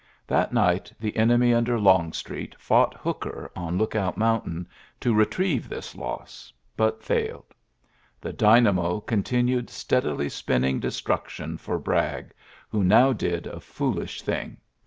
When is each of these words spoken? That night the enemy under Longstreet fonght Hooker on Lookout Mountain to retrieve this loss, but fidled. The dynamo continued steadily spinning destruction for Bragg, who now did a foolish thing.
That 0.25 0.51
night 0.51 0.91
the 0.99 1.15
enemy 1.15 1.53
under 1.53 1.79
Longstreet 1.79 2.55
fonght 2.57 2.95
Hooker 2.95 3.51
on 3.55 3.77
Lookout 3.77 4.17
Mountain 4.17 4.67
to 4.99 5.13
retrieve 5.13 5.69
this 5.69 5.93
loss, 5.95 6.51
but 6.75 7.03
fidled. 7.03 7.53
The 8.19 8.33
dynamo 8.33 8.99
continued 9.01 9.69
steadily 9.69 10.29
spinning 10.29 10.79
destruction 10.79 11.55
for 11.55 11.77
Bragg, 11.77 12.31
who 12.67 12.83
now 12.83 13.13
did 13.13 13.45
a 13.45 13.59
foolish 13.59 14.23
thing. 14.23 14.57